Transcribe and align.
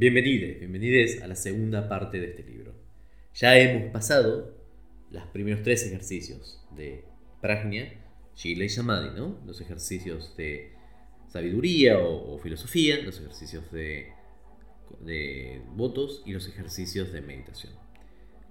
Bienvenidos, 0.00 0.58
bienvenidos 0.58 1.22
a 1.22 1.26
la 1.26 1.34
segunda 1.34 1.86
parte 1.86 2.18
de 2.18 2.28
este 2.28 2.42
libro. 2.42 2.72
Ya 3.34 3.58
hemos 3.58 3.92
pasado 3.92 4.56
los 5.10 5.24
primeros 5.24 5.62
tres 5.62 5.84
ejercicios 5.84 6.58
de 6.74 7.04
Prajna, 7.42 7.84
Shila 8.34 8.64
y 8.64 8.70
Samadhi, 8.70 9.10
¿no? 9.14 9.38
Los 9.44 9.60
ejercicios 9.60 10.34
de 10.38 10.72
sabiduría 11.28 11.98
o, 11.98 12.38
filosofía, 12.38 13.02
los 13.02 13.20
ejercicios 13.20 13.70
de, 13.72 14.14
de 15.00 15.60
votos 15.74 16.22
y 16.24 16.32
los 16.32 16.48
ejercicios 16.48 17.12
de 17.12 17.20
meditación. 17.20 17.74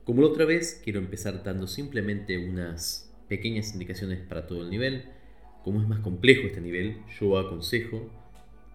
Como 0.03 0.21
la 0.21 0.27
otra 0.27 0.45
vez, 0.45 0.79
quiero 0.83 0.99
empezar 0.99 1.41
dando 1.43 1.65
simplemente 1.65 2.37
unas 2.37 3.11
pequeñas 3.27 3.73
indicaciones 3.73 4.19
para 4.19 4.45
todo 4.45 4.61
el 4.61 4.69
nivel. 4.69 5.05
Como 5.63 5.81
es 5.81 5.87
más 5.87 6.01
complejo 6.01 6.45
este 6.45 6.61
nivel, 6.61 6.97
yo 7.19 7.39
aconsejo 7.39 8.07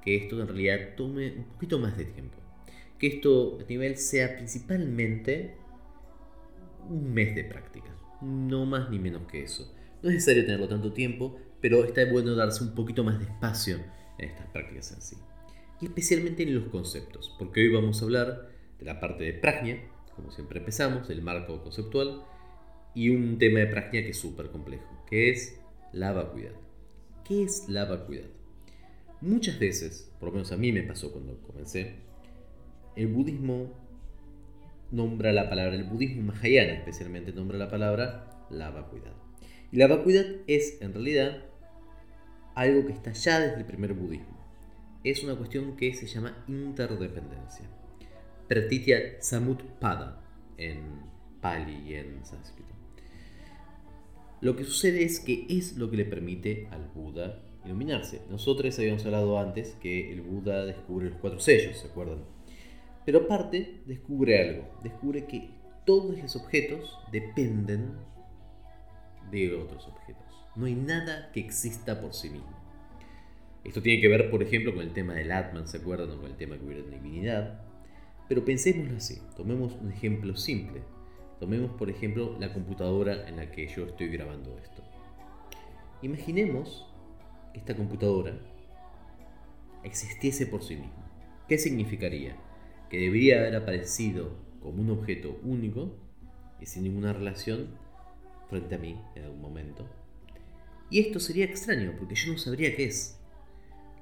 que 0.05 0.17
esto 0.17 0.41
en 0.41 0.49
realidad 0.49 0.97
tome 0.97 1.35
un 1.37 1.45
poquito 1.45 1.79
más 1.79 1.97
de 1.97 2.07
tiempo. 2.07 2.44
Que 3.05 3.09
esto 3.09 3.59
a 3.61 3.65
nivel 3.69 3.99
sea 3.99 4.35
principalmente 4.35 5.57
un 6.89 7.13
mes 7.13 7.35
de 7.35 7.45
práctica. 7.45 7.95
No 8.23 8.65
más 8.65 8.89
ni 8.89 8.99
menos 8.99 9.27
que 9.31 9.43
eso. 9.43 9.75
No 10.03 10.09
es 10.09 10.15
necesario 10.15 10.47
tenerlo 10.47 10.69
tanto 10.69 10.95
tiempo, 10.95 11.39
pero 11.61 11.85
está 11.85 12.11
bueno 12.11 12.35
darse 12.35 12.65
un 12.65 12.75
poquito 12.75 13.05
más 13.05 13.19
de 13.19 13.27
espacio 13.27 13.77
en 14.17 14.31
estas 14.31 14.47
prácticas 14.47 14.91
en 14.93 15.03
sí. 15.03 15.17
Y 15.83 15.85
especialmente 15.85 16.45
en 16.45 16.55
los 16.55 16.71
conceptos, 16.71 17.37
porque 17.39 17.61
hoy 17.61 17.75
vamos 17.75 18.01
a 18.01 18.07
hablar 18.07 18.49
de 18.79 18.87
la 18.87 18.99
parte 19.01 19.25
de 19.25 19.35
prajna, 19.35 19.83
como 20.17 20.31
siempre 20.31 20.61
empezamos, 20.61 21.11
el 21.11 21.21
marco 21.21 21.63
conceptual, 21.63 22.23
y 22.95 23.11
un 23.11 23.37
tema 23.37 23.59
de 23.59 23.67
prajna 23.67 24.01
que 24.01 24.09
es 24.09 24.19
súper 24.19 24.49
complejo, 24.49 25.05
que 25.07 25.29
es 25.29 25.61
la 25.93 26.13
vacuidad. 26.13 26.55
¿Qué 27.23 27.43
es 27.43 27.69
la 27.69 27.85
vacuidad? 27.85 28.31
Muchas 29.21 29.59
veces, 29.59 30.11
por 30.19 30.31
lo 30.31 30.37
menos 30.37 30.53
a 30.53 30.57
mí 30.57 30.73
me 30.73 30.85
pasó 30.85 31.13
cuando 31.13 31.39
comencé, 31.43 32.14
el 32.97 33.09
budismo 33.09 33.73
nombra 34.91 35.33
la 35.33 35.49
palabra, 35.49 35.75
el 35.75 35.85
budismo 35.85 36.33
mahayana 36.33 36.75
especialmente 36.75 37.33
nombra 37.33 37.59
la 37.59 37.71
palabra 37.71 38.47
la 38.51 38.71
vacuidad. 38.71 39.13
Y 39.73 39.77
la 39.77 39.89
vacuidad 39.89 40.25
es 40.47 40.81
en 40.81 40.93
realidad 40.93 41.45
algo 42.55 42.87
que 42.87 42.93
está 42.93 43.13
ya 43.13 43.41
desde 43.41 43.57
el 43.57 43.65
primer 43.65 43.95
budismo. 43.95 44.39
Es 45.03 45.25
una 45.25 45.35
cuestión 45.37 45.77
que 45.77 45.93
se 45.95 46.07
llama 46.07 46.45
interdependencia. 46.47 47.69
Pratitya 48.49 49.21
Samutpada 49.21 50.23
en 50.57 51.03
Pali 51.41 51.83
y 51.87 51.95
en 51.95 52.25
sánscrito. 52.25 52.75
Lo 54.41 54.57
que 54.57 54.65
sucede 54.65 55.05
es 55.05 55.21
que 55.21 55.47
es 55.49 55.77
lo 55.77 55.91
que 55.91 55.97
le 55.97 56.05
permite 56.05 56.69
al 56.71 56.89
Buda 56.95 57.41
iluminarse. 57.65 58.21
Nosotros 58.31 58.79
habíamos 58.79 59.05
hablado 59.07 59.39
antes 59.39 59.75
que 59.81 60.13
el 60.13 60.21
Buda 60.21 60.67
descubre 60.67 61.09
los 61.09 61.19
cuatro 61.19 61.41
sellos, 61.41 61.79
¿se 61.79 61.89
acuerdan? 61.89 62.19
Pero 63.05 63.21
aparte, 63.21 63.83
descubre 63.87 64.41
algo. 64.41 64.69
Descubre 64.83 65.27
que 65.27 65.51
todos 65.85 66.19
los 66.19 66.37
objetos 66.37 66.99
dependen 67.13 67.93
de 69.31 69.55
otros 69.55 69.87
objetos. 69.87 70.25
No 70.57 70.67
hay 70.67 70.75
nada 70.75 71.31
que 71.33 71.41
exista 71.41 72.01
por 72.01 72.15
sí 72.15 72.31
mismo. 72.31 72.65
Esto 73.65 73.83
tiene 73.83 74.01
que 74.01 74.09
ver, 74.09 74.31
por 74.31 74.43
ejemplo, 74.43 74.75
con 74.75 74.83
el 74.83 74.93
tema 74.93 75.15
del 75.15 75.33
Atman, 75.33 75.67
¿se 75.67 75.79
acuerdan? 75.79 76.17
Con 76.19 76.27
el 76.27 76.37
tema 76.37 76.57
que 76.57 76.65
hubiera 76.65 76.83
divinidad. 76.83 77.63
Pero 78.29 78.45
pensémoslo 78.45 78.97
así. 78.97 79.21
Tomemos 79.37 79.75
un 79.81 79.91
ejemplo 79.91 80.37
simple. 80.37 80.83
Tomemos, 81.41 81.73
por 81.73 81.91
ejemplo, 81.91 82.37
la 82.39 82.53
computadora 82.53 83.29
en 83.29 83.37
la 83.37 83.51
que 83.51 83.67
yo 83.67 83.87
estoy 83.87 84.09
grabando 84.09 84.59
esto. 84.59 84.83
Imaginemos 86.03 86.87
que 87.53 87.59
esta 87.61 87.75
computadora 87.75 88.39
existiese 89.83 90.47
por 90.47 90.63
sí 90.63 90.77
misma. 90.77 91.11
¿Qué 91.49 91.59
significaría? 91.59 92.37
Debería 92.99 93.41
haber 93.41 93.57
aparecido 93.57 94.37
como 94.61 94.83
un 94.83 94.91
objeto 94.91 95.39
único 95.43 95.95
y 96.61 96.67
sin 96.67 96.85
ninguna 96.85 97.13
relación 97.13 97.69
frente 98.49 98.75
a 98.75 98.79
mí 98.79 99.01
en 99.15 99.25
algún 99.25 99.41
momento. 99.41 99.89
Y 100.91 101.01
esto 101.01 101.19
sería 101.19 101.45
extraño 101.45 101.95
porque 101.99 102.15
yo 102.15 102.33
no 102.33 102.39
sabría 102.39 102.75
qué 102.77 102.85
es. 102.85 103.19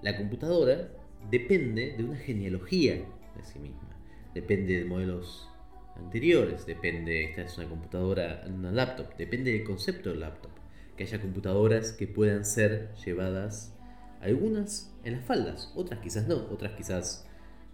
La 0.02 0.16
computadora 0.16 0.90
depende 1.30 1.94
de 1.96 2.04
una 2.04 2.16
genealogía 2.16 2.94
de 2.94 3.44
sí 3.44 3.58
misma. 3.58 3.88
Depende 4.34 4.78
de 4.78 4.84
modelos 4.84 5.48
anteriores, 5.96 6.66
depende, 6.66 7.24
esta 7.24 7.42
es 7.42 7.56
una 7.58 7.68
computadora, 7.68 8.44
una 8.46 8.72
laptop, 8.72 9.16
depende 9.16 9.52
del 9.52 9.64
concepto 9.64 10.10
del 10.10 10.20
laptop. 10.20 10.50
Que 10.96 11.04
haya 11.04 11.20
computadoras 11.20 11.92
que 11.92 12.06
puedan 12.06 12.44
ser 12.44 12.92
llevadas, 13.04 13.74
algunas 14.20 14.92
en 15.04 15.14
las 15.14 15.24
faldas, 15.24 15.72
otras 15.74 16.00
quizás 16.00 16.28
no, 16.28 16.36
otras 16.50 16.72
quizás 16.72 17.26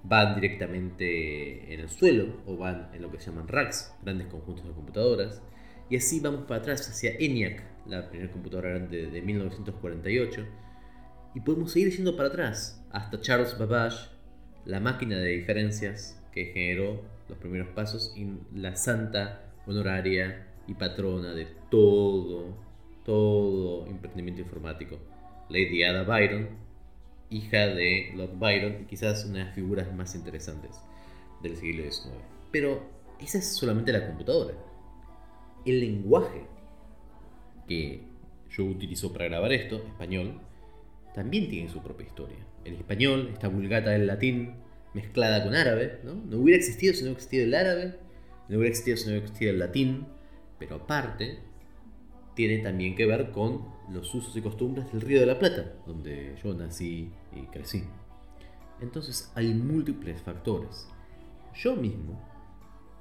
van 0.03 0.35
directamente 0.35 1.73
en 1.73 1.81
el 1.81 1.89
suelo 1.89 2.43
o 2.47 2.57
van 2.57 2.91
en 2.95 3.03
lo 3.03 3.11
que 3.11 3.19
se 3.19 3.31
llaman 3.31 3.49
racks, 3.49 3.95
grandes 4.03 4.29
conjuntos 4.29 4.67
de 4.67 4.73
computadoras. 4.73 5.43
Y 5.91 5.97
así 5.97 6.21
vamos 6.21 6.43
para 6.43 6.61
atrás 6.61 6.89
hacia 6.89 7.17
ENIAC, 7.19 7.63
la 7.87 8.09
primera 8.09 8.31
computadora 8.31 8.71
grande 8.71 9.07
de 9.07 9.23
1948. 9.23 10.47
Y 11.35 11.41
podemos 11.41 11.73
seguir 11.73 11.95
yendo 11.95 12.17
para 12.17 12.29
atrás 12.29 12.85
hasta 12.91 13.21
Charles 13.21 13.57
Babbage, 13.59 14.09
la 14.65 14.81
máquina 14.81 15.17
de 15.17 15.29
diferencias 15.31 16.23
que 16.33 16.47
generó 16.47 17.03
los 17.29 17.39
primeros 17.39 17.69
pasos 17.69 18.13
y 18.17 18.27
la 18.55 18.77
santa 18.77 19.53
honoraria 19.67 20.47
y 20.67 20.75
patrona 20.75 21.35
de 21.35 21.47
todo, 21.71 22.55
todo 23.05 23.87
emprendimiento 23.87 24.43
informático, 24.43 24.99
Lady 25.49 25.83
Ada 25.83 26.05
Byron, 26.05 26.49
hija 27.31 27.66
de 27.66 28.12
Lord 28.15 28.39
Byron 28.39 28.83
y 28.83 28.84
quizás 28.84 29.25
una 29.25 29.39
de 29.39 29.44
las 29.44 29.55
figuras 29.55 29.94
más 29.94 30.15
interesantes 30.15 30.77
del 31.43 31.56
siglo 31.56 31.83
XIX. 31.83 32.16
Pero 32.50 32.83
esa 33.21 33.39
es 33.39 33.56
solamente 33.56 33.93
la 33.93 34.06
computadora. 34.06 34.55
El 35.65 35.81
lenguaje 35.81 36.47
que 37.67 38.03
yo 38.50 38.65
utilizo 38.65 39.12
para 39.12 39.27
grabar 39.27 39.53
esto, 39.53 39.77
español, 39.87 40.41
también 41.15 41.49
tiene 41.49 41.69
su 41.69 41.83
propia 41.83 42.06
historia. 42.06 42.38
El 42.65 42.75
español, 42.75 43.31
esta 43.33 43.49
vulgata 43.49 43.91
del 43.91 44.06
latín 44.06 44.55
mezclada 44.94 45.44
con 45.44 45.55
árabe, 45.55 46.00
¿no? 46.05 46.15
No 46.15 46.38
hubiera 46.38 46.59
existido 46.59 46.94
si 46.94 47.00
no 47.00 47.11
hubiera 47.11 47.19
existido 47.19 47.44
el 47.44 47.55
árabe, 47.55 47.94
no 48.49 48.56
hubiera 48.56 48.71
existido 48.71 48.97
si 48.97 49.05
no 49.05 49.11
hubiera 49.11 49.27
existido 49.27 49.53
el 49.53 49.59
latín, 49.59 50.06
pero 50.59 50.77
aparte 50.77 51.38
tiene 52.38 52.59
también 52.59 52.94
que 52.94 53.04
ver 53.04 53.32
con 53.32 53.65
los 53.91 54.15
usos 54.15 54.37
y 54.37 54.41
costumbres 54.41 54.93
del 54.93 55.00
Río 55.00 55.19
de 55.19 55.26
la 55.26 55.41
Plata, 55.41 55.75
donde 55.88 56.37
yo 56.41 56.54
nací 56.54 57.10
y 57.34 57.41
crecí. 57.47 57.82
Entonces 58.81 59.32
hay 59.34 59.53
múltiples 59.53 60.22
factores. 60.22 60.87
Yo 61.56 61.75
mismo, 61.75 62.16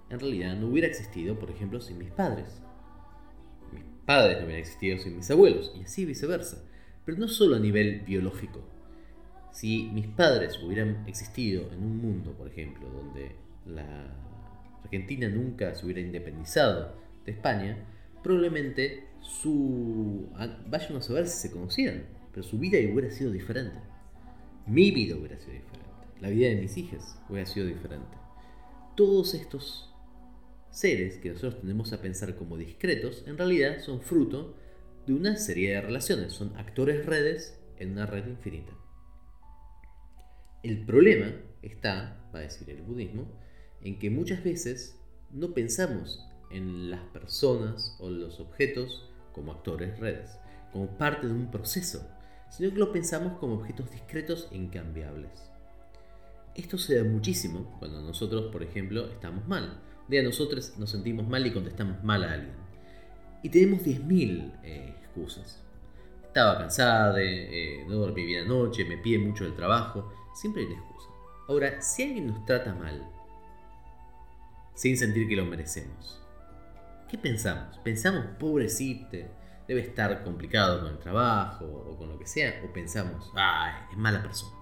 en 0.10 0.20
realidad, 0.20 0.56
no 0.56 0.66
hubiera 0.66 0.88
existido, 0.88 1.38
por 1.38 1.52
ejemplo, 1.52 1.80
sin 1.80 2.00
mis 2.00 2.10
padres. 2.10 2.64
Mis 3.72 3.84
padres 4.08 4.40
no 4.40 4.46
hubieran 4.46 4.62
existido 4.62 4.98
sin 4.98 5.16
mis 5.16 5.30
abuelos, 5.30 5.72
y 5.80 5.84
así 5.84 6.04
viceversa. 6.04 6.64
Pero 7.06 7.20
no 7.20 7.28
solo 7.28 7.58
a 7.58 7.60
nivel 7.60 8.02
biológico. 8.08 8.62
Si 9.52 9.84
mis 9.94 10.08
padres 10.08 10.60
hubieran 10.64 11.04
existido 11.06 11.72
en 11.72 11.84
un 11.84 11.98
mundo, 11.98 12.32
por 12.32 12.48
ejemplo, 12.48 12.90
donde 12.90 13.36
la 13.68 14.16
Argentina 14.84 15.30
nunca 15.30 15.76
se 15.76 15.86
hubiera 15.86 16.02
independizado 16.02 16.96
de 17.24 17.34
España, 17.34 17.78
probablemente 18.24 19.07
su... 19.28 20.30
Vayan 20.68 20.98
a 20.98 21.02
saber 21.02 21.28
si 21.28 21.48
se 21.48 21.52
conocían, 21.52 22.06
pero 22.32 22.44
su 22.44 22.58
vida 22.58 22.78
hubiera 22.92 23.12
sido 23.12 23.32
diferente. 23.32 23.78
Mi 24.66 24.92
vida 24.92 25.16
hubiera 25.16 25.38
sido 25.38 25.54
diferente. 25.54 25.90
La 26.20 26.30
vida 26.30 26.50
de 26.50 26.56
mis 26.56 26.78
hijas 26.78 27.20
hubiera 27.30 27.46
sido 27.46 27.68
diferente. 27.68 28.18
Todos 28.96 29.34
estos 29.34 29.94
seres 30.72 31.18
que 31.18 31.30
nosotros 31.30 31.60
tendemos 31.60 31.94
a 31.94 32.02
pensar 32.02 32.36
como 32.36 32.58
discretos, 32.58 33.24
en 33.28 33.38
realidad 33.38 33.80
son 33.80 34.02
fruto 34.02 34.56
de 35.06 35.14
una 35.14 35.38
serie 35.38 35.74
de 35.74 35.82
relaciones. 35.82 36.34
Son 36.34 36.56
actores 36.58 37.06
redes 37.06 37.60
en 37.78 37.92
una 37.92 38.06
red 38.06 38.28
infinita. 38.28 38.74
El 40.64 40.86
problema 40.86 41.34
está, 41.62 42.30
va 42.34 42.40
a 42.40 42.44
decir 42.44 42.70
el 42.70 42.82
budismo, 42.82 43.28
en 43.82 44.00
que 44.00 44.10
muchas 44.10 44.44
veces 44.44 45.00
no 45.32 45.54
pensamos 45.54 46.26
en 46.50 46.90
las 46.90 47.02
personas 47.12 47.96
o 48.00 48.10
los 48.10 48.40
objetos 48.40 49.10
como 49.38 49.52
actores 49.52 49.98
redes, 50.00 50.38
como 50.74 50.88
parte 50.88 51.28
de 51.28 51.34
un 51.34 51.52
proceso, 51.52 52.06
sino 52.50 52.72
que 52.72 52.80
lo 52.80 52.92
pensamos 52.92 53.38
como 53.38 53.54
objetos 53.54 53.92
discretos 53.92 54.48
e 54.52 54.58
incambiables. 54.58 55.50
Esto 56.56 56.80
se 56.80 56.98
da 56.98 57.04
muchísimo 57.04 57.78
cuando 57.78 58.02
nosotros, 58.02 58.52
por 58.52 58.64
ejemplo, 58.64 59.06
estamos 59.08 59.48
mal. 59.48 59.80
Un 60.06 60.10
día 60.10 60.24
nosotros 60.24 60.74
nos 60.78 60.90
sentimos 60.90 61.28
mal 61.28 61.46
y 61.46 61.54
contestamos 61.54 62.04
mal 62.04 62.24
a 62.24 62.34
alguien. 62.34 62.56
Y 63.44 63.50
tenemos 63.50 63.82
10.000 63.82 64.54
eh, 64.64 64.96
excusas. 65.00 65.62
Estaba 66.26 66.58
cansada, 66.58 67.16
eh, 67.20 67.86
no 67.88 67.96
dormí 67.98 68.26
bien 68.26 68.46
anoche, 68.46 68.86
me 68.86 68.98
pide 68.98 69.20
mucho 69.20 69.46
el 69.46 69.56
trabajo. 69.56 70.12
Siempre 70.34 70.64
hay 70.64 70.70
una 70.70 70.80
excusa. 70.80 71.10
Ahora, 71.48 71.82
si 71.82 72.04
alguien 72.04 72.28
nos 72.28 72.44
trata 72.46 72.74
mal, 72.74 73.08
sin 74.74 74.98
sentir 74.98 75.28
que 75.28 75.36
lo 75.36 75.46
merecemos, 75.46 76.27
¿qué 77.08 77.18
pensamos? 77.18 77.78
¿Pensamos, 77.80 78.26
pobrecito, 78.40 79.18
debe 79.68 79.82
estar 79.82 80.24
complicado 80.24 80.82
con 80.82 80.92
el 80.92 81.00
trabajo 81.00 81.66
o 81.66 81.98
con 81.98 82.10
lo 82.10 82.20
que 82.20 82.28
sea? 82.28 82.62
¿O 82.66 82.74
pensamos, 82.74 83.32
ay, 83.36 83.74
es 83.92 83.98
mala 83.98 84.22
persona? 84.22 84.54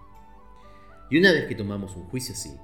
Y 1.09 1.19
una 1.19 1.31
vez 1.31 1.45
que 1.45 1.55
tomamos 1.55 1.95
un 1.95 2.05
juicio 2.05 2.33
así, 2.33 2.55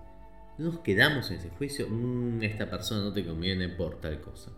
No 0.57 0.65
nos 0.71 0.79
quedamos 0.79 1.31
en 1.31 1.37
ese 1.37 1.49
juicio, 1.49 1.87
mmm, 1.89 2.43
esta 2.43 2.69
persona 2.69 3.01
no 3.01 3.13
te 3.13 3.25
conviene 3.25 3.69
por 3.69 3.99
tal 4.01 4.21
cosa. 4.21 4.51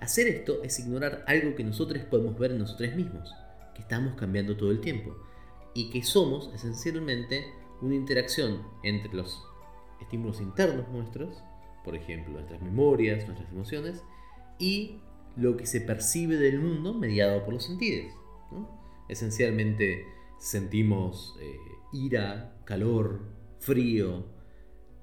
Hacer 0.00 0.26
esto 0.26 0.62
es 0.62 0.78
ignorar 0.78 1.24
algo 1.26 1.54
que 1.54 1.64
nosotros 1.64 2.02
podemos 2.04 2.38
ver 2.38 2.52
en 2.52 2.58
nosotros 2.58 2.94
mismos, 2.94 3.34
que 3.74 3.82
estamos 3.82 4.14
cambiando 4.14 4.56
todo 4.56 4.70
el 4.70 4.80
tiempo 4.80 5.16
y 5.74 5.90
que 5.90 6.02
somos 6.02 6.50
esencialmente 6.54 7.46
una 7.80 7.94
interacción 7.94 8.62
entre 8.82 9.12
los 9.14 9.42
estímulos 10.00 10.40
internos 10.40 10.88
nuestros, 10.88 11.42
por 11.84 11.94
ejemplo, 11.94 12.32
nuestras 12.32 12.60
memorias, 12.60 13.26
nuestras 13.26 13.50
emociones, 13.50 14.02
y 14.58 15.00
lo 15.36 15.56
que 15.56 15.66
se 15.66 15.80
percibe 15.80 16.36
del 16.36 16.60
mundo 16.60 16.94
mediado 16.94 17.44
por 17.44 17.54
los 17.54 17.64
sentidos. 17.64 18.12
Esencialmente 19.08 20.04
sentimos 20.38 21.36
eh, 21.40 21.56
ira, 21.92 22.56
calor, 22.64 23.22
frío, 23.58 24.26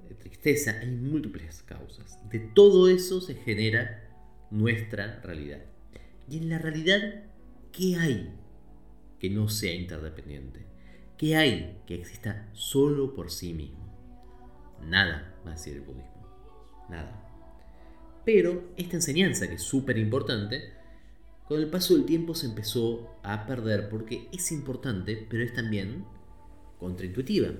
eh, 0.08 0.14
tristeza, 0.14 0.78
hay 0.80 0.90
múltiples 0.90 1.62
causas. 1.62 2.18
De 2.30 2.38
todo 2.38 2.88
eso 2.88 3.20
se 3.20 3.34
genera 3.34 4.06
nuestra 4.50 5.20
realidad. 5.20 5.64
Y 6.28 6.38
en 6.38 6.48
la 6.48 6.58
realidad, 6.58 7.24
¿qué 7.72 7.96
hay 7.96 8.32
que 9.18 9.30
no 9.30 9.48
sea 9.48 9.74
interdependiente? 9.74 10.66
¿Qué 11.16 11.36
hay 11.36 11.78
que 11.86 11.94
exista 11.94 12.48
solo 12.52 13.14
por 13.14 13.30
sí 13.30 13.54
mismo? 13.54 13.86
Nada, 14.82 15.34
va 15.44 15.50
a 15.50 15.54
decir 15.54 15.74
el 15.74 15.80
budismo. 15.80 16.15
Nada. 16.88 17.22
Pero 18.24 18.64
esta 18.76 18.96
enseñanza, 18.96 19.48
que 19.48 19.54
es 19.54 19.62
súper 19.62 19.98
importante, 19.98 20.72
con 21.46 21.60
el 21.60 21.68
paso 21.68 21.94
del 21.94 22.06
tiempo 22.06 22.34
se 22.34 22.46
empezó 22.46 23.16
a 23.22 23.46
perder 23.46 23.88
porque 23.88 24.28
es 24.32 24.50
importante, 24.50 25.26
pero 25.30 25.44
es 25.44 25.52
también 25.54 26.04
contraintuitiva. 26.78 27.50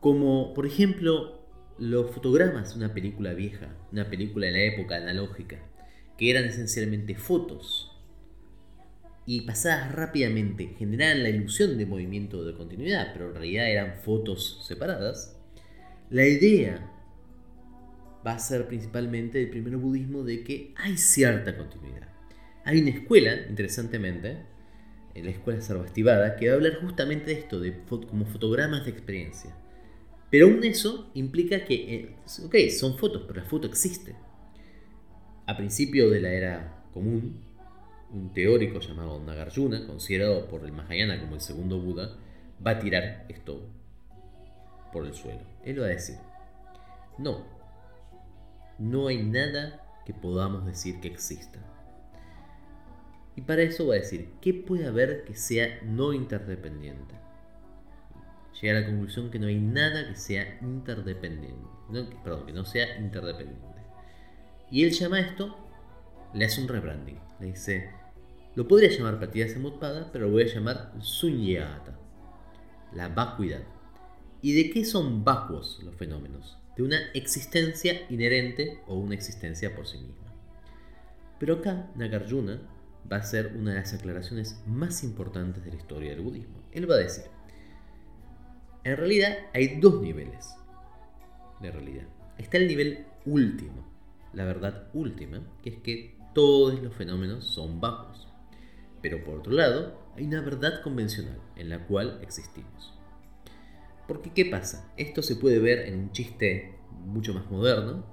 Como 0.00 0.54
por 0.54 0.66
ejemplo 0.66 1.42
los 1.78 2.10
fotogramas 2.10 2.70
de 2.70 2.84
una 2.84 2.94
película 2.94 3.34
vieja, 3.34 3.76
una 3.92 4.08
película 4.08 4.46
de 4.46 4.52
la 4.52 4.62
época 4.62 4.96
analógica, 4.96 5.58
que 6.16 6.30
eran 6.30 6.44
esencialmente 6.44 7.14
fotos 7.14 7.92
y 9.26 9.42
pasadas 9.42 9.92
rápidamente 9.92 10.74
generaban 10.78 11.22
la 11.22 11.28
ilusión 11.28 11.78
de 11.78 11.86
movimiento 11.86 12.44
de 12.44 12.54
continuidad, 12.54 13.12
pero 13.12 13.28
en 13.28 13.34
realidad 13.34 13.70
eran 13.70 13.96
fotos 14.02 14.64
separadas, 14.66 15.38
la 16.10 16.26
idea 16.26 16.91
va 18.26 18.32
a 18.34 18.38
ser 18.38 18.66
principalmente 18.66 19.38
del 19.38 19.50
primer 19.50 19.76
budismo 19.76 20.22
de 20.22 20.44
que 20.44 20.74
hay 20.76 20.96
cierta 20.96 21.56
continuidad. 21.56 22.08
Hay 22.64 22.80
una 22.80 22.90
escuela, 22.90 23.34
interesantemente, 23.48 24.38
en 25.14 25.24
la 25.24 25.30
escuela 25.30 25.60
Sarvastivada, 25.60 26.36
que 26.36 26.46
va 26.46 26.52
a 26.52 26.56
hablar 26.56 26.80
justamente 26.80 27.26
de 27.26 27.32
esto, 27.32 27.60
de 27.60 27.76
como 28.08 28.24
fotogramas 28.26 28.84
de 28.84 28.92
experiencia. 28.92 29.54
Pero 30.30 30.46
aún 30.46 30.64
eso 30.64 31.10
implica 31.14 31.64
que, 31.64 31.94
eh, 31.94 32.16
ok, 32.44 32.54
son 32.70 32.96
fotos, 32.96 33.24
pero 33.26 33.40
la 33.40 33.46
foto 33.46 33.66
existe. 33.66 34.14
A 35.46 35.56
principio 35.56 36.08
de 36.08 36.20
la 36.20 36.32
era 36.32 36.84
común, 36.94 37.42
un 38.12 38.32
teórico 38.32 38.80
llamado 38.80 39.20
Nagarjuna, 39.20 39.86
considerado 39.86 40.48
por 40.48 40.64
el 40.64 40.72
Mahayana 40.72 41.20
como 41.20 41.34
el 41.34 41.40
segundo 41.40 41.80
Buda, 41.80 42.16
va 42.64 42.72
a 42.72 42.78
tirar 42.78 43.26
esto 43.28 43.68
por 44.92 45.04
el 45.04 45.14
suelo. 45.14 45.40
Él 45.64 45.80
va 45.80 45.86
a 45.86 45.88
decir, 45.88 46.16
no, 47.18 47.44
no 48.82 49.06
hay 49.06 49.22
nada 49.22 49.80
que 50.04 50.12
podamos 50.12 50.66
decir 50.66 51.00
que 51.00 51.08
exista. 51.08 51.60
Y 53.36 53.42
para 53.42 53.62
eso 53.62 53.86
va 53.86 53.94
a 53.94 53.98
decir, 53.98 54.32
¿qué 54.40 54.52
puede 54.52 54.86
haber 54.86 55.24
que 55.24 55.36
sea 55.36 55.80
no 55.84 56.12
interdependiente? 56.12 57.14
Llega 58.60 58.76
a 58.76 58.80
la 58.80 58.86
conclusión 58.86 59.30
que 59.30 59.38
no 59.38 59.46
hay 59.46 59.58
nada 59.58 60.08
que 60.08 60.16
sea 60.16 60.58
interdependiente. 60.60 61.68
perdón, 62.22 62.46
que 62.46 62.52
no 62.52 62.64
sea 62.64 62.98
interdependiente. 62.98 63.80
Y 64.70 64.84
él 64.84 64.90
llama 64.90 65.20
esto, 65.20 65.56
le 66.34 66.44
hace 66.44 66.60
un 66.60 66.68
rebranding. 66.68 67.18
Le 67.40 67.46
dice, 67.46 67.90
lo 68.56 68.66
podría 68.66 68.90
llamar 68.90 69.18
Pratya 69.18 69.48
Samutpada, 69.48 70.10
pero 70.12 70.26
lo 70.26 70.32
voy 70.32 70.42
a 70.42 70.54
llamar 70.54 70.92
Sunyata, 71.00 71.98
la 72.92 73.08
vacuidad. 73.08 73.62
¿Y 74.42 74.54
de 74.54 74.70
qué 74.70 74.84
son 74.84 75.24
vacuos 75.24 75.80
los 75.84 75.94
fenómenos? 75.94 76.61
De 76.76 76.82
una 76.82 76.98
existencia 77.14 78.06
inherente 78.08 78.80
o 78.86 78.96
una 78.96 79.14
existencia 79.14 79.74
por 79.74 79.86
sí 79.86 79.98
misma. 79.98 80.32
Pero 81.38 81.54
acá 81.56 81.90
Nagarjuna 81.96 82.60
va 83.10 83.16
a 83.16 83.22
ser 83.22 83.54
una 83.56 83.72
de 83.72 83.80
las 83.80 83.92
aclaraciones 83.94 84.62
más 84.66 85.02
importantes 85.02 85.64
de 85.64 85.70
la 85.70 85.76
historia 85.76 86.10
del 86.10 86.20
budismo. 86.20 86.62
Él 86.72 86.90
va 86.90 86.94
a 86.94 86.98
decir, 86.98 87.24
en 88.84 88.96
realidad 88.96 89.36
hay 89.52 89.80
dos 89.80 90.00
niveles 90.00 90.54
de 91.60 91.70
realidad. 91.70 92.06
Está 92.38 92.56
el 92.56 92.68
nivel 92.68 93.06
último, 93.26 93.86
la 94.32 94.44
verdad 94.44 94.88
última, 94.94 95.40
que 95.62 95.70
es 95.70 95.76
que 95.78 96.16
todos 96.34 96.82
los 96.82 96.94
fenómenos 96.94 97.44
son 97.44 97.80
bajos. 97.80 98.28
Pero 99.00 99.22
por 99.24 99.38
otro 99.38 99.52
lado, 99.52 100.00
hay 100.16 100.24
una 100.24 100.40
verdad 100.40 100.82
convencional 100.82 101.38
en 101.56 101.68
la 101.68 101.86
cual 101.86 102.18
existimos. 102.22 102.94
Porque 104.12 104.30
¿qué 104.30 104.44
pasa? 104.44 104.92
Esto 104.98 105.22
se 105.22 105.36
puede 105.36 105.58
ver 105.58 105.88
en 105.88 105.98
un 105.98 106.12
chiste 106.12 106.74
mucho 107.06 107.32
más 107.32 107.50
moderno, 107.50 108.04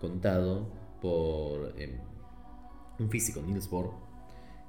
contado 0.00 0.68
por 1.02 1.74
em, 1.76 1.98
un 3.00 3.10
físico, 3.10 3.42
Niels 3.42 3.68
Bohr, 3.68 3.90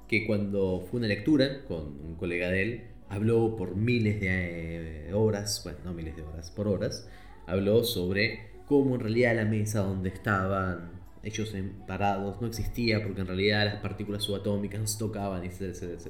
que 0.08 0.26
cuando 0.26 0.80
fue 0.80 0.98
una 0.98 1.06
lectura 1.06 1.64
con 1.68 2.00
un 2.04 2.16
colega 2.16 2.50
de 2.50 2.62
él, 2.62 2.84
habló 3.08 3.54
por 3.54 3.76
miles 3.76 4.20
de 4.20 5.10
eh, 5.10 5.14
horas, 5.14 5.60
bueno, 5.62 5.78
no 5.84 5.94
miles 5.94 6.16
de 6.16 6.22
horas, 6.22 6.50
por 6.50 6.66
horas, 6.66 7.08
habló 7.46 7.84
sobre 7.84 8.50
cómo 8.66 8.96
en 8.96 9.02
realidad 9.02 9.36
la 9.36 9.44
mesa 9.44 9.82
donde 9.82 10.08
estaban 10.08 10.90
ellos 11.22 11.54
parados 11.86 12.40
no 12.40 12.48
existía 12.48 13.00
porque 13.04 13.20
en 13.20 13.28
realidad 13.28 13.64
las 13.64 13.76
partículas 13.76 14.24
subatómicas 14.24 14.80
no 14.80 14.88
se 14.88 14.98
tocaban, 14.98 15.44
etc, 15.44 15.60
etc, 15.60 16.08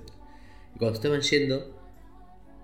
Y 0.75 0.79
cuando 0.79 0.95
estaban 0.95 1.21
yendo, 1.21 1.79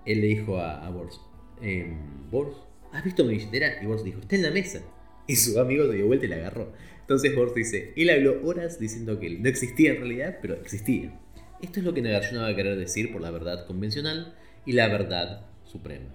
él 0.03 0.21
le 0.21 0.27
dijo 0.27 0.57
a, 0.57 0.83
a 0.83 0.89
Bors, 0.89 1.19
eh, 1.61 1.93
Bors, 2.31 2.55
¿has 2.91 3.03
visto 3.03 3.23
mi 3.23 3.35
billetera? 3.35 3.81
Y 3.81 3.85
Bors 3.85 4.03
dijo, 4.03 4.19
está 4.19 4.35
en 4.35 4.43
la 4.43 4.51
mesa. 4.51 4.81
Y 5.27 5.35
su 5.35 5.59
amigo 5.59 5.85
se 5.87 5.93
dio 5.95 6.07
vuelta 6.07 6.25
y 6.25 6.29
la 6.29 6.37
agarró. 6.37 6.73
Entonces 7.01 7.35
Bors 7.35 7.53
dice, 7.53 7.93
él 7.95 8.09
habló 8.09 8.45
horas 8.45 8.79
diciendo 8.79 9.19
que 9.19 9.29
no 9.29 9.47
existía 9.47 9.91
en 9.91 9.97
realidad, 9.97 10.39
pero 10.41 10.55
existía. 10.55 11.17
Esto 11.61 11.79
es 11.79 11.85
lo 11.85 11.93
que 11.93 12.01
Nagarjuna 12.01 12.41
va 12.41 12.49
a 12.49 12.55
querer 12.55 12.77
decir 12.77 13.11
por 13.11 13.21
la 13.21 13.31
verdad 13.31 13.65
convencional 13.65 14.35
y 14.65 14.73
la 14.73 14.87
verdad 14.89 15.47
suprema. 15.63 16.13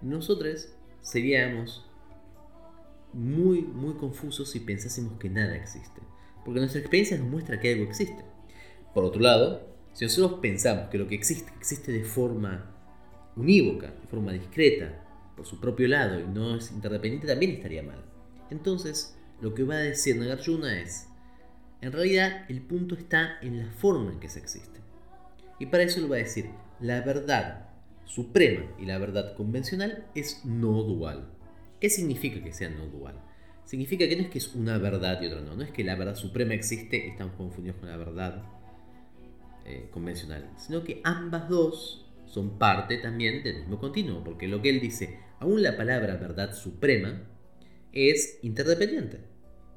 Nosotros 0.00 0.68
seríamos 1.00 1.84
muy, 3.12 3.62
muy 3.62 3.94
confusos 3.94 4.50
si 4.50 4.60
pensásemos 4.60 5.18
que 5.18 5.28
nada 5.28 5.56
existe, 5.56 6.00
porque 6.44 6.60
nuestra 6.60 6.80
experiencia 6.80 7.18
nos 7.18 7.28
muestra 7.28 7.60
que 7.60 7.72
algo 7.72 7.84
existe. 7.84 8.24
Por 8.94 9.04
otro 9.04 9.20
lado, 9.20 9.76
si 9.92 10.04
nosotros 10.04 10.40
pensamos 10.40 10.88
que 10.88 10.98
lo 10.98 11.08
que 11.08 11.14
existe 11.14 11.52
existe 11.58 11.92
de 11.92 12.04
forma 12.04 12.75
unívoca, 13.36 13.88
de 13.88 14.06
forma 14.08 14.32
discreta, 14.32 15.02
por 15.36 15.46
su 15.46 15.60
propio 15.60 15.86
lado 15.86 16.18
y 16.18 16.24
no 16.24 16.56
es 16.56 16.72
interdependiente, 16.72 17.26
también 17.26 17.52
estaría 17.52 17.82
mal. 17.82 18.02
Entonces, 18.50 19.16
lo 19.40 19.54
que 19.54 19.64
va 19.64 19.74
a 19.74 19.78
decir 19.78 20.16
Nagarjuna 20.16 20.80
es, 20.80 21.08
en 21.82 21.92
realidad, 21.92 22.46
el 22.48 22.62
punto 22.62 22.94
está 22.94 23.38
en 23.42 23.58
la 23.58 23.70
forma 23.70 24.12
en 24.12 24.20
que 24.20 24.30
se 24.30 24.38
existe. 24.38 24.80
Y 25.58 25.66
para 25.66 25.82
eso 25.82 26.00
lo 26.00 26.08
va 26.08 26.16
a 26.16 26.20
decir, 26.20 26.50
la 26.80 27.02
verdad 27.02 27.68
suprema 28.06 28.64
y 28.78 28.86
la 28.86 28.98
verdad 28.98 29.34
convencional 29.36 30.06
es 30.14 30.44
no 30.44 30.82
dual. 30.82 31.28
¿Qué 31.80 31.90
significa 31.90 32.42
que 32.42 32.52
sea 32.52 32.70
no 32.70 32.86
dual? 32.86 33.20
Significa 33.64 34.08
que 34.08 34.16
no 34.16 34.22
es 34.22 34.30
que 34.30 34.38
es 34.38 34.54
una 34.54 34.78
verdad 34.78 35.20
y 35.20 35.26
otra 35.26 35.40
no, 35.40 35.56
no 35.56 35.62
es 35.62 35.72
que 35.72 35.84
la 35.84 35.96
verdad 35.96 36.14
suprema 36.14 36.54
existe 36.54 37.04
y 37.04 37.10
estamos 37.10 37.34
confundidos 37.34 37.78
con 37.78 37.88
la 37.88 37.96
verdad 37.96 38.44
eh, 39.64 39.88
convencional, 39.90 40.48
sino 40.56 40.84
que 40.84 41.00
ambas 41.04 41.48
dos 41.48 42.05
son 42.26 42.58
parte 42.58 42.98
también 42.98 43.42
del 43.42 43.60
mismo 43.60 43.78
continuo, 43.78 44.22
porque 44.22 44.48
lo 44.48 44.60
que 44.62 44.70
él 44.70 44.80
dice, 44.80 45.20
aún 45.38 45.62
la 45.62 45.76
palabra 45.76 46.16
verdad 46.16 46.52
suprema 46.52 47.22
es 47.92 48.38
interdependiente. 48.42 49.20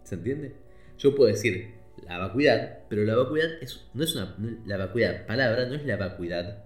¿Se 0.03 0.15
entiende? 0.15 0.55
Yo 0.97 1.15
puedo 1.15 1.31
decir, 1.31 1.79
la 2.05 2.17
vacuidad, 2.17 2.79
pero 2.89 3.03
la 3.03 3.15
vacuidad 3.15 3.49
es, 3.61 3.87
no 3.93 4.03
es 4.03 4.15
una. 4.15 4.35
La 4.65 4.77
vacuidad, 4.77 5.25
palabra, 5.25 5.65
no 5.65 5.75
es 5.75 5.85
la 5.85 5.97
vacuidad 5.97 6.65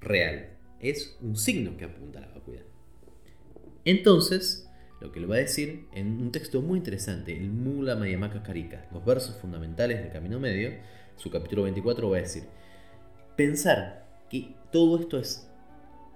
real. 0.00 0.50
Es 0.80 1.16
un 1.20 1.36
signo 1.36 1.76
que 1.76 1.84
apunta 1.84 2.18
a 2.18 2.22
la 2.22 2.28
vacuidad. 2.28 2.64
Entonces, 3.84 4.68
lo 5.00 5.12
que 5.12 5.20
le 5.20 5.26
va 5.26 5.36
a 5.36 5.38
decir 5.38 5.86
en 5.92 6.20
un 6.20 6.32
texto 6.32 6.62
muy 6.62 6.78
interesante, 6.78 7.36
el 7.36 7.50
Mula 7.50 7.96
Mayamaka 7.96 8.42
Karika, 8.42 8.88
los 8.92 9.04
versos 9.04 9.36
fundamentales 9.36 10.02
del 10.02 10.12
Camino 10.12 10.40
Medio, 10.40 10.72
su 11.16 11.30
capítulo 11.30 11.62
24 11.62 12.10
va 12.10 12.18
a 12.18 12.20
decir: 12.20 12.44
Pensar 13.36 14.05
que 14.30 14.54
todo 14.72 14.98
esto 14.98 15.18
es 15.18 15.48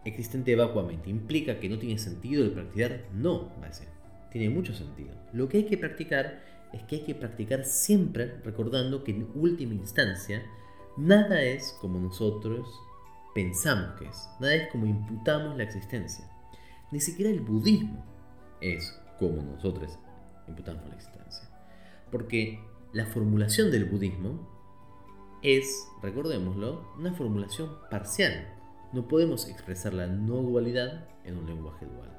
existente 0.05 0.57
vacuamente 0.57 1.11
implica 1.11 1.61
que 1.61 1.69
no 1.69 1.79
tiene 1.79 1.99
sentido 1.99 2.45
el 2.45 2.53
practicar, 2.53 3.05
no, 3.13 3.53
decir. 3.63 3.89
Tiene 4.31 4.49
mucho 4.49 4.75
sentido. 4.75 5.11
Lo 5.33 5.49
que 5.49 5.59
hay 5.59 5.65
que 5.65 5.77
practicar 5.77 6.43
es 6.73 6.83
que 6.85 6.97
hay 6.97 7.03
que 7.03 7.15
practicar 7.15 7.65
siempre 7.65 8.39
recordando 8.45 9.03
que 9.03 9.13
en 9.13 9.29
última 9.35 9.75
instancia 9.75 10.43
nada 10.97 11.43
es 11.43 11.77
como 11.81 11.99
nosotros 11.99 12.69
pensamos 13.35 13.99
que 13.99 14.07
es, 14.07 14.29
nada 14.41 14.55
es 14.55 14.69
como 14.69 14.87
imputamos 14.87 15.57
la 15.57 15.65
existencia. 15.65 16.29
Ni 16.93 17.01
siquiera 17.01 17.31
el 17.31 17.41
budismo 17.41 18.05
es 18.61 18.99
cómo 19.19 19.43
nosotros 19.43 19.99
imputamos 20.49 20.89
la 20.89 20.95
existencia. 20.95 21.49
Porque 22.11 22.61
la 22.93 23.07
formulación 23.07 23.71
del 23.71 23.85
budismo 23.85 24.60
es, 25.43 25.89
recordémoslo, 26.03 26.93
una 26.99 27.13
formulación 27.13 27.71
parcial. 27.91 28.49
No 28.93 29.09
podemos 29.09 29.49
expresar 29.49 29.95
la 29.95 30.07
no 30.07 30.37
dualidad 30.37 31.09
en 31.25 31.37
un 31.37 31.47
lenguaje 31.47 31.87
dual. 31.87 32.11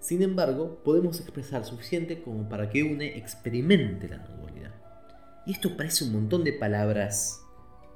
Sin 0.00 0.22
embargo, 0.22 0.80
podemos 0.82 1.20
expresar 1.20 1.64
suficiente 1.64 2.22
como 2.22 2.48
para 2.48 2.68
que 2.68 2.82
une 2.82 3.16
experimente 3.16 4.08
la 4.08 4.18
no 4.18 4.36
dualidad. 4.36 4.74
Y 5.46 5.52
esto 5.52 5.76
parece 5.76 6.04
un 6.04 6.12
montón 6.12 6.44
de 6.44 6.52
palabras 6.52 7.40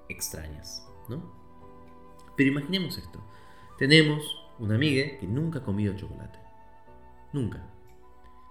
extrañas, 0.08 0.86
¿no? 1.08 1.34
Pero 2.36 2.50
imaginemos 2.50 2.98
esto. 2.98 3.20
Tenemos 3.78 4.22
una 4.58 4.76
amiga 4.76 5.18
que 5.18 5.26
nunca 5.26 5.58
ha 5.58 5.64
comido 5.64 5.96
chocolate. 5.96 6.38
Nunca. 7.32 7.62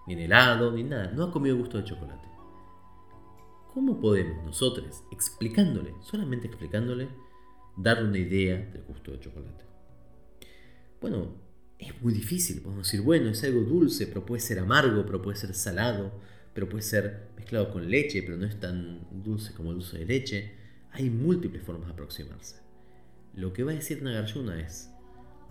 Ni 0.07 0.13
en 0.13 0.19
helado, 0.19 0.72
ni 0.72 0.84
nada. 0.84 1.12
No 1.12 1.24
ha 1.24 1.31
comido 1.31 1.57
gusto 1.57 1.77
de 1.77 1.86
chocolate. 1.86 2.34
¿Cómo 3.75 4.00
podemos 4.00 4.41
nosotros, 4.46 5.03
explicándole, 5.12 5.94
solamente 6.01 6.48
explicándole, 6.48 7.10
darle 7.75 8.08
una 8.08 8.20
idea 8.20 8.55
del 8.55 8.84
gusto 8.84 9.12
de 9.12 9.20
chocolate? 9.20 9.65
Bueno, 11.01 11.36
es 11.77 12.01
muy 12.01 12.13
difícil. 12.13 12.62
Podemos 12.62 12.88
decir, 12.88 13.01
bueno, 13.01 13.32
es 13.32 13.44
algo 13.44 13.63
dulce, 13.63 14.08
pero 14.08 14.25
puede 14.25 14.39
ser 14.39 14.60
amargo, 14.60 15.05
pero 15.05 15.22
puede 15.22 15.36
ser 15.36 15.53
salado, 15.53 16.13
pero 16.53 16.70
puede 16.70 16.84
ser 16.84 17.27
mezclado 17.36 17.70
con 17.74 17.89
leche, 17.89 18.24
pero 18.24 18.38
no 18.38 18.46
es 18.46 18.58
tan 18.62 19.05
dulce 19.12 19.53
como 19.53 19.72
el 19.72 19.79
dulce 19.79 19.98
de 19.98 20.05
leche. 20.05 20.55
Hay 20.94 21.10
múltiples 21.10 21.62
formas 21.62 21.88
de 21.88 21.94
aproximarse. 21.96 22.62
Lo 23.34 23.51
que 23.51 23.65
va 23.65 23.74
a 23.74 23.75
decir 23.75 24.01
Nagarjuna 24.01 24.58
es, 24.58 24.89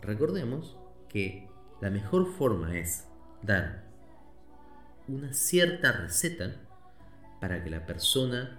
recordemos 0.00 0.78
que 1.11 1.47
la 1.83 1.90
mejor 1.90 2.33
forma 2.33 2.78
es 2.78 3.04
dar 3.43 3.85
una 5.09 5.35
cierta 5.35 5.93
receta 5.93 6.63
para 7.44 7.62
que 7.62 7.68
la 7.68 7.84
persona 7.84 8.58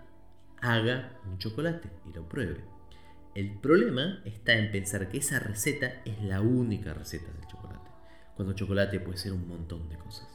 haga 0.62 1.20
un 1.26 1.40
chocolate 1.40 1.90
y 2.08 2.14
lo 2.14 2.30
pruebe. 2.30 2.64
El 3.34 3.58
problema 3.58 4.22
está 4.26 4.54
en 4.54 4.72
pensar 4.72 5.10
que 5.10 5.18
esa 5.18 5.40
receta 5.40 6.04
es 6.06 6.22
la 6.22 6.40
única 6.42 6.94
receta 6.94 7.26
del 7.32 7.48
chocolate, 7.48 7.90
cuando 8.36 8.54
chocolate 8.54 9.00
puede 9.00 9.18
ser 9.18 9.34
un 9.34 9.48
montón 9.48 9.90
de 9.90 9.98
cosas. 9.98 10.28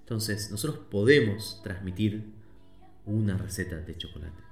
Entonces, 0.00 0.50
nosotros 0.50 0.78
podemos 0.90 1.62
transmitir 1.62 2.34
una 3.06 3.38
receta 3.38 3.76
de 3.76 3.96
chocolate. 3.96 4.42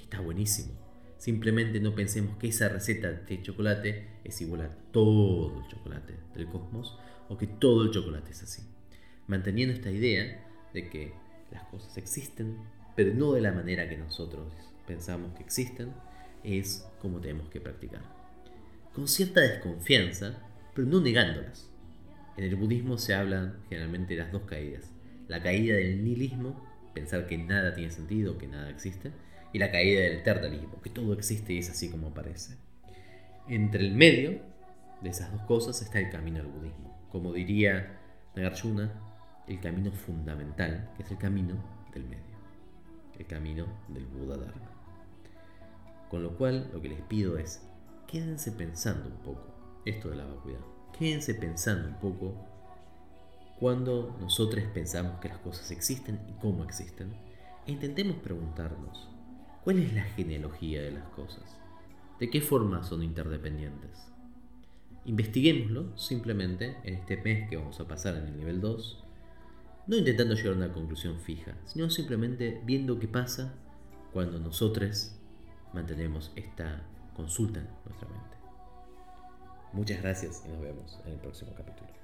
Está 0.00 0.18
buenísimo. 0.18 0.72
Simplemente 1.18 1.78
no 1.78 1.94
pensemos 1.94 2.36
que 2.38 2.48
esa 2.48 2.68
receta 2.68 3.12
de 3.12 3.42
chocolate 3.42 4.18
es 4.24 4.40
igual 4.40 4.62
a 4.62 4.70
todo 4.90 5.56
el 5.56 5.68
chocolate 5.68 6.18
del 6.34 6.48
cosmos 6.48 6.98
o 7.28 7.38
que 7.38 7.46
todo 7.46 7.84
el 7.84 7.92
chocolate 7.92 8.32
es 8.32 8.42
así. 8.42 8.62
Manteniendo 9.28 9.72
esta 9.72 9.92
idea 9.92 10.44
de 10.74 10.90
que 10.90 11.27
las 11.50 11.64
cosas 11.64 11.96
existen, 11.96 12.58
pero 12.96 13.14
no 13.14 13.32
de 13.32 13.40
la 13.40 13.52
manera 13.52 13.88
que 13.88 13.96
nosotros 13.96 14.52
pensamos 14.86 15.34
que 15.34 15.42
existen, 15.42 15.92
es 16.42 16.86
como 17.00 17.20
tenemos 17.20 17.48
que 17.48 17.60
practicar. 17.60 18.02
Con 18.94 19.08
cierta 19.08 19.40
desconfianza, 19.40 20.38
pero 20.74 20.88
no 20.88 21.00
negándolas. 21.00 21.70
En 22.36 22.44
el 22.44 22.56
budismo 22.56 22.98
se 22.98 23.14
hablan 23.14 23.58
generalmente 23.68 24.14
de 24.14 24.20
las 24.20 24.32
dos 24.32 24.42
caídas. 24.42 24.90
La 25.26 25.42
caída 25.42 25.76
del 25.76 26.04
nihilismo, 26.04 26.64
pensar 26.94 27.26
que 27.26 27.36
nada 27.36 27.74
tiene 27.74 27.90
sentido, 27.90 28.38
que 28.38 28.48
nada 28.48 28.70
existe, 28.70 29.12
y 29.52 29.58
la 29.58 29.70
caída 29.70 30.02
del 30.02 30.18
eternalismo, 30.18 30.80
que 30.82 30.90
todo 30.90 31.12
existe 31.12 31.52
y 31.52 31.58
es 31.58 31.70
así 31.70 31.90
como 31.90 32.14
parece. 32.14 32.56
Entre 33.48 33.84
el 33.84 33.94
medio 33.94 34.40
de 35.02 35.10
esas 35.10 35.32
dos 35.32 35.42
cosas 35.42 35.80
está 35.80 36.00
el 36.00 36.10
camino 36.10 36.40
al 36.40 36.46
budismo. 36.46 37.06
Como 37.10 37.32
diría 37.32 37.98
Nagarjuna, 38.36 39.07
el 39.48 39.60
camino 39.60 39.90
fundamental, 39.92 40.90
que 40.96 41.02
es 41.02 41.10
el 41.10 41.18
camino 41.18 41.54
del 41.92 42.04
medio, 42.04 42.36
el 43.18 43.26
camino 43.26 43.66
del 43.88 44.06
Buda 44.06 44.36
Dharma. 44.36 44.70
Con 46.10 46.22
lo 46.22 46.36
cual, 46.36 46.70
lo 46.72 46.80
que 46.80 46.88
les 46.88 47.02
pido 47.02 47.38
es, 47.38 47.62
quédense 48.06 48.52
pensando 48.52 49.08
un 49.08 49.18
poco 49.18 49.42
esto 49.84 50.10
de 50.10 50.16
la 50.16 50.26
vacuidad. 50.26 50.60
Quédense 50.98 51.34
pensando 51.34 51.88
un 51.88 51.98
poco 52.00 52.34
cuando 53.58 54.16
nosotros 54.20 54.64
pensamos 54.72 55.18
que 55.20 55.28
las 55.28 55.38
cosas 55.38 55.70
existen 55.70 56.20
y 56.28 56.40
cómo 56.40 56.64
existen. 56.64 57.12
E 57.66 57.72
intentemos 57.72 58.16
preguntarnos, 58.16 59.08
¿cuál 59.64 59.80
es 59.80 59.92
la 59.92 60.04
genealogía 60.04 60.82
de 60.82 60.92
las 60.92 61.08
cosas? 61.08 61.58
¿De 62.18 62.30
qué 62.30 62.40
forma 62.40 62.82
son 62.82 63.02
interdependientes? 63.02 64.08
Investiguémoslo 65.04 65.96
simplemente 65.96 66.76
en 66.84 66.94
este 66.94 67.16
mes 67.16 67.48
que 67.48 67.56
vamos 67.56 67.78
a 67.80 67.88
pasar 67.88 68.16
en 68.16 68.26
el 68.28 68.36
nivel 68.36 68.60
2, 68.60 69.04
no 69.88 69.96
intentando 69.96 70.34
llegar 70.34 70.52
a 70.52 70.56
una 70.56 70.72
conclusión 70.72 71.18
fija, 71.18 71.54
sino 71.64 71.88
simplemente 71.88 72.60
viendo 72.64 72.98
qué 72.98 73.08
pasa 73.08 73.54
cuando 74.12 74.38
nosotros 74.38 75.16
mantenemos 75.72 76.30
esta 76.36 76.82
consulta 77.16 77.60
en 77.60 77.68
nuestra 77.86 78.08
mente. 78.08 78.36
Muchas 79.72 80.02
gracias 80.02 80.42
y 80.46 80.50
nos 80.50 80.60
vemos 80.60 81.00
en 81.06 81.12
el 81.12 81.18
próximo 81.18 81.52
capítulo. 81.56 81.97